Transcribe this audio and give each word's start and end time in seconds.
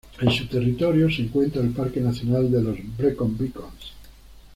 En 0.19 0.31
su 0.31 0.47
territorio 0.47 1.11
se 1.11 1.21
encuentra 1.21 1.61
el 1.61 1.69
parque 1.73 1.99
nacional 2.01 2.49
de 2.49 2.63
los 2.63 2.75
Brecon 2.97 3.37
Beacons. 3.37 3.93